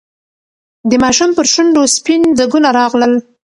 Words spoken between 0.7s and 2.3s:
د ماشوم پر شونډو سپین